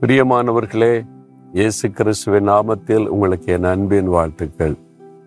[0.00, 1.06] பிரியமானவர்களே
[1.52, 4.76] இயேசு கிறிஸ்துவின் நாமத்தில் உங்களுக்கு என் அன்பின் வாழ்த்துக்கள்.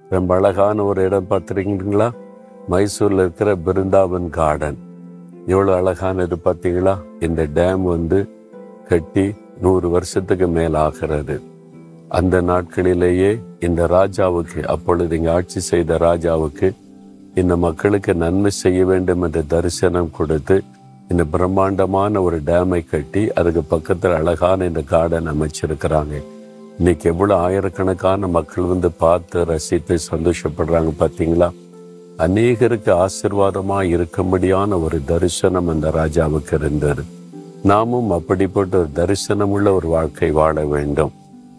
[0.09, 2.11] ரொம்ப அழகான ஒரு இடம் பார்த்துருக்கீங்களா?
[2.69, 4.77] மைசூரில் இருக்கிற பிருந்தாவன் கார்டன்
[5.45, 6.97] எவ்வளோ அழகானது பார்த்தீங்களா?
[7.19, 8.29] இந்த டேம் வந்து
[8.87, 11.41] கட்டி நூறு வருஷத்துக்கு மேல் ஆகிறது.
[12.07, 16.75] அந்த நாட்களிலேயே இந்த ராஜாவுக்கு அப்பொழுது இங்கே ஆட்சி செய்த ராஜாவுக்கு
[17.35, 20.63] இந்த மக்களுக்கு நன்மை செய்ய வேண்டும் என்ற தரிசனம் கொடுத்து
[21.11, 26.15] இந்த பிரம்மாண்டமான ஒரு டேமை கட்டி அதுக்கு பக்கத்தில் அழகான இந்த கார்டன் அமைச்சிருக்கிறாங்க.
[26.79, 31.49] இன்னைக்கு எவ்வளோ ஆயிரக்கணக்கான மக்கள் வந்து பார்த்து ரசித்து சந்தோஷப்படுறாங்க பார்த்தீங்களா
[32.25, 37.03] அநேகருக்கு ஆசிர்வாதமாக இருக்கும்படியான ஒரு தரிசனம் அந்த ராஜாவுக்கு இருந்தது.
[37.71, 41.13] நாமும் அப்படிப்பட்ட ஒரு தரிசனம் உள்ள ஒரு வாழ்க்கை வாழ வேண்டும்.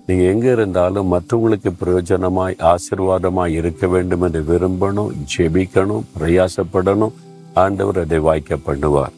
[0.07, 7.17] நீங்கள் எங்கே இருந்தாலும் மற்றவங்களுக்கு பிரயோஜனமாய் ஆசிர்வாதமாய் இருக்க வேண்டும் என்று விரும்பணும் ஜெபிக்கணும் பிரயாசப்படணும்.
[7.65, 9.17] ஆண்டவர் அதை வாய்க்க பண்ணுவார்.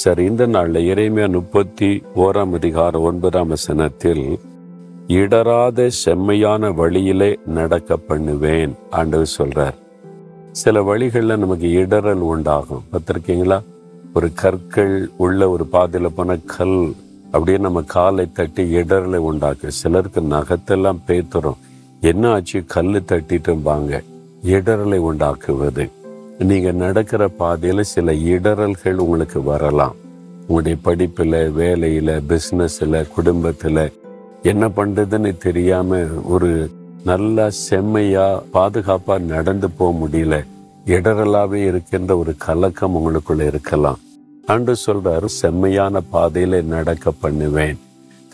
[0.00, 4.38] சரி இந்த நாளில் இறைமையா முப்பத்தி ஓராம் அதிகாரம் ஒன்பதாம் வசனத்தில்
[5.06, 9.74] இடராத செம்மையான வழியிலே நடக்க பண்ணுவேன் ஆண்டவர் சொல்றார்.
[10.52, 12.84] சில வழிகளில் நமக்கு இடரல் உண்டாகும்.
[12.92, 13.62] பார்த்துருக்கீங்களா?
[14.14, 16.92] ஒரு கற்கள் உள்ள ஒரு பாதையில் போன கல்
[17.24, 19.70] அப்படியே நம்ம காலை தட்டி இடரலை உண்டாக்கு.
[19.70, 21.60] சிலருக்கு நகத்தெல்லாம் பேத்துறோம்
[22.00, 22.64] என்ன ஆச்சு?
[22.66, 24.02] கல் தட்டிட்டும்பாங்க
[24.46, 25.90] இடரலை உண்டாக்குவது.
[26.50, 29.96] நீங்கள் நடக்கிற பாதையில் சில இடரல்கள் உங்களுக்கு வரலாம்.
[30.46, 33.84] உங்களுடைய படிப்பில் வேலையில் பிஸ்னஸில் குடும்பத்தில்
[34.42, 36.50] என்ன பண்ணுறதுன்னு தெரியாமல் ஒரு
[37.04, 40.34] நல்லா செம்மையாக பாதுகாப்பாக நடந்து போக முடியல.
[40.86, 44.00] இடரலாகவே இருக்கின்ற ஒரு கலக்கம் உங்களுக்குள்ள இருக்கலாம்.
[44.52, 47.78] அன்று சொல்கிறாரு செம்மையான பாதையில் நடக்க பண்ணுவேன்.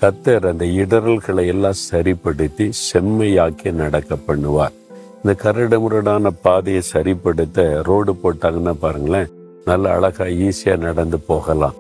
[0.03, 4.75] கத்தர் அந்த இடரல்களை எல்லாம் சரிப்படுத்தி செம்மையாக்கி நடக்க பண்ணுவார்.
[5.29, 9.29] இந்த கரடுமுரடான பாதையை சரிப்படுத்த ரோடு போட்டாங்கன்னா பாருங்களேன்
[9.65, 11.75] நல்ல அழகாக ஈஸியாக நடந்து போகலாம்.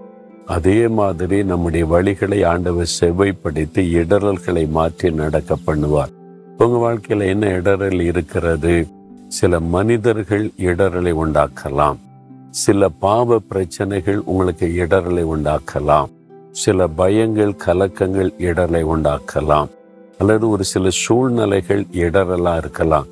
[0.47, 6.13] அதே மாதிரி நம்முடைய வழிகளை ஆண்டவர் செவ்வைப்படுத்தி இடரல்களை மாற்றி நடக்க பண்ணுவார்.
[6.59, 8.87] உங்கள் வாழ்க்கையில் என்ன இடரல் இருக்கிறது?
[9.29, 11.99] சில மனிதர்கள் இடரலை உண்டாக்கலாம்.
[12.51, 16.09] சில பாவ பிரச்சனைகள் உங்களுக்கு இடரலை உண்டாக்கலாம்.
[16.51, 19.69] சில பயங்கள் கலக்கங்கள் இடரலை உண்டாக்கலாம்.
[20.19, 23.07] அல்லது ஒரு சில சூழ்நிலைகள் இடரலாக இருக்கலாம்.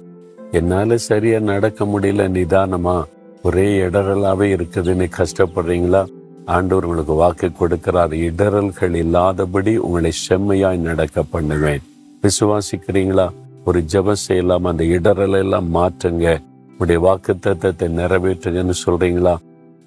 [0.53, 3.05] என்னால் சரியாக நடக்க முடியல நிதானமா.
[3.43, 6.07] ஒரே இடரலாகவே இருக்குதுன்னு கஷ்டப்படுறீங்களா?
[6.45, 8.13] ஆண்டவர் உங்களுக்கு வாக்கு கொடுக்கிறார்.
[8.13, 11.81] இடரல்கள் இல்லாதபடி உங்களை செம்மையாய் நடக்க பண்ணுவேன்.
[12.23, 13.29] விசுவாசிக்கிறீங்களா?
[13.65, 16.43] ஒரு ஜெபம் செய்யலாம் அந்த இடரலை எல்லாம் மாற்றுங்க.
[16.79, 19.37] உடைய வாக்கு தத்துவத்தை நிறைவேற்றுங்கன்னு சொல்றீங்களா?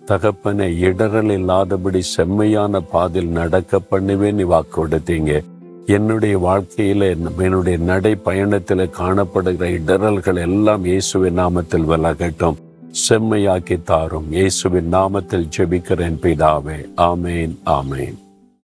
[0.06, 5.44] தகப்பனை இடரல் இல்லாதபடி செம்மையான பாதையில் நடக்க பண்ணுவேன் நீ வாக்கு கொடுத்தீங்க.
[5.96, 7.02] என்னுடைய வாழ்க்கையில்
[7.38, 12.58] என்னுடைய நடை பயணத்தில் காணப்படுகிற இடரல்கள் எல்லாம் இயேசுவின் நாமத்தில் விலகட்டும்.
[13.10, 14.32] செம்மையாக்கி தாரும்.
[14.32, 16.80] இயேசுவின் நாமத்தில் ஜெபிக்கிறேன் பிதாவே.
[16.98, 18.18] ஆமேன் ஆமேன்.